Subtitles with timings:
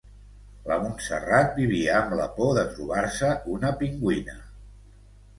[0.69, 4.35] La Montserrat vivia amb la por de trobar-se una pingüina.